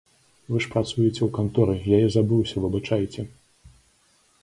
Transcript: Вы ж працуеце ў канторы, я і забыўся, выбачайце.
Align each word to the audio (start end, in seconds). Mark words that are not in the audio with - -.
Вы 0.53 0.57
ж 0.65 0.71
працуеце 0.75 1.09
ў 1.23 1.29
канторы, 1.37 1.75
я 1.95 2.01
і 2.07 2.09
забыўся, 2.17 2.55
выбачайце. 2.67 3.31